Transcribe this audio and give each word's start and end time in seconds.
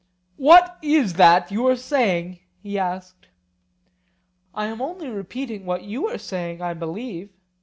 What 0.37 0.79
is 0.81 1.13
that 1.13 1.51
you 1.51 1.67
are 1.67 1.75
saying? 1.75 2.39
he 2.63 2.79
asked. 2.79 3.27
I 4.51 4.65
am 4.65 4.81
only 4.81 5.09
repeating 5.09 5.63
what 5.63 5.83
you 5.83 6.07
are 6.07 6.17
saying, 6.17 6.59
I 6.59 6.73
believe. 6.73 7.29